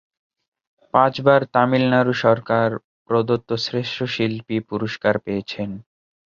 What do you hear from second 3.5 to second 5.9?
শ্রেষ্ঠ শিল্পী পুরস্কার পেয়েছেন।